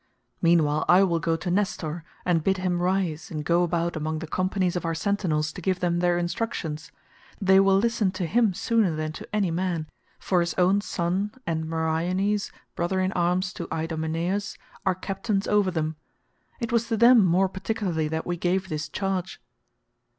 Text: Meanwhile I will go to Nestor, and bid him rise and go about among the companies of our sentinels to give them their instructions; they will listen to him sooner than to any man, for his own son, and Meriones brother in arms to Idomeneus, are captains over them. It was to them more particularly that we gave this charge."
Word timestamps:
Meanwhile 0.41 0.83
I 0.89 1.03
will 1.03 1.19
go 1.19 1.35
to 1.35 1.51
Nestor, 1.51 2.03
and 2.25 2.43
bid 2.43 2.57
him 2.57 2.81
rise 2.81 3.29
and 3.29 3.45
go 3.45 3.61
about 3.61 3.95
among 3.95 4.17
the 4.17 4.25
companies 4.25 4.75
of 4.75 4.83
our 4.83 4.95
sentinels 4.95 5.53
to 5.53 5.61
give 5.61 5.79
them 5.79 5.99
their 5.99 6.17
instructions; 6.17 6.91
they 7.39 7.59
will 7.59 7.77
listen 7.77 8.09
to 8.13 8.25
him 8.25 8.51
sooner 8.55 8.95
than 8.95 9.11
to 9.11 9.29
any 9.31 9.51
man, 9.51 9.87
for 10.17 10.39
his 10.39 10.55
own 10.55 10.81
son, 10.81 11.33
and 11.45 11.69
Meriones 11.69 12.51
brother 12.73 12.99
in 12.99 13.11
arms 13.11 13.53
to 13.53 13.67
Idomeneus, 13.71 14.57
are 14.87 14.95
captains 14.95 15.47
over 15.47 15.69
them. 15.69 15.97
It 16.59 16.71
was 16.71 16.87
to 16.87 16.97
them 16.97 17.23
more 17.23 17.47
particularly 17.47 18.07
that 18.07 18.25
we 18.25 18.37
gave 18.37 18.69
this 18.69 18.89
charge." 18.89 19.39